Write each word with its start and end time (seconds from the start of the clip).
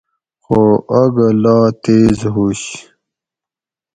خو 0.43 0.59
آگہ 1.01 1.27
لا 1.43 1.57
تیز 1.83 2.19
ہُوش 2.33 2.61